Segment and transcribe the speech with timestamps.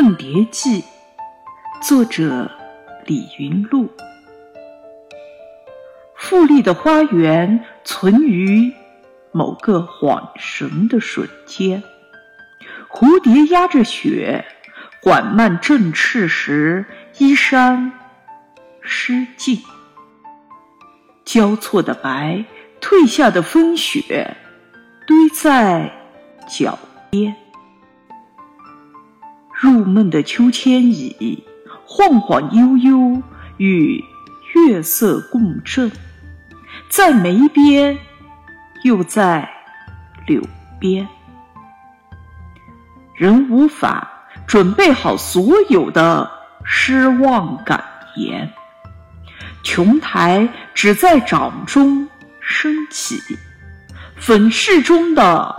[0.00, 0.82] 梦蝶记》，
[1.82, 2.48] 作者
[3.04, 3.90] 李云路。
[6.14, 8.72] 富丽的花园存于
[9.32, 11.82] 某个恍神的瞬间，
[12.88, 14.44] 蝴蝶压着雪，
[15.02, 16.86] 缓慢振翅时，
[17.18, 17.90] 衣衫
[18.80, 19.60] 湿尽。
[21.24, 22.44] 交错的白，
[22.80, 24.36] 褪下的风雪，
[25.08, 25.90] 堆在
[26.48, 26.78] 脚
[27.10, 27.34] 边。
[29.60, 31.42] 入梦的秋千椅，
[31.84, 33.20] 晃晃悠悠，
[33.56, 34.04] 与
[34.54, 35.90] 月色共振，
[36.88, 37.98] 在眉边，
[38.84, 39.50] 又在
[40.28, 40.40] 柳
[40.78, 41.08] 边。
[43.16, 44.08] 人无法
[44.46, 46.30] 准备好所有的
[46.62, 47.82] 失望感
[48.14, 48.48] 言，
[49.64, 53.20] 琼台只在掌中升起，
[54.14, 55.52] 粉饰中的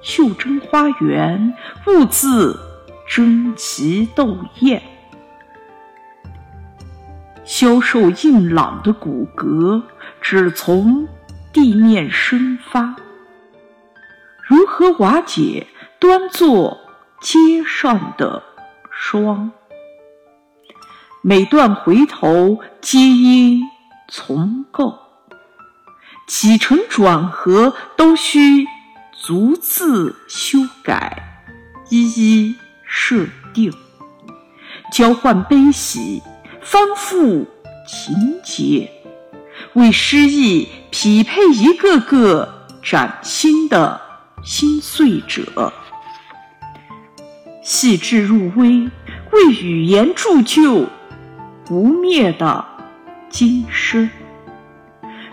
[0.00, 1.52] 袖珍花园，
[1.86, 2.58] 兀自。
[3.14, 4.82] 争奇斗艳，
[7.44, 9.82] 消瘦硬朗的骨骼
[10.22, 11.06] 只从
[11.52, 12.96] 地面生发，
[14.42, 15.66] 如何瓦解
[15.98, 16.80] 端坐
[17.20, 18.42] 街上的
[18.90, 19.52] 霜？
[21.20, 23.60] 每段回头皆因
[24.08, 24.98] 重构，
[26.26, 28.66] 起承转合都需
[29.22, 31.44] 逐字修改，
[31.90, 32.08] 一
[32.48, 32.56] 一。
[32.94, 33.72] 设定，
[34.92, 36.22] 交换悲喜，
[36.60, 37.46] 翻覆
[37.88, 38.90] 情节，
[39.72, 43.98] 为诗意匹配一个个崭新的
[44.44, 45.72] 心碎者，
[47.62, 48.90] 细致入微，
[49.30, 50.84] 为语言铸就
[51.64, 52.62] 不灭的
[53.30, 54.10] 今生。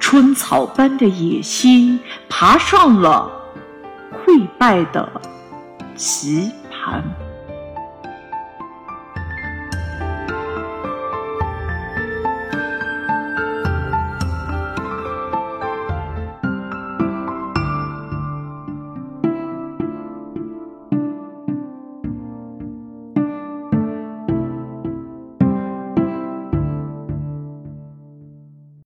[0.00, 3.30] 春草般的野心，爬上了
[4.10, 5.20] 溃败的
[5.94, 7.04] 棋盘。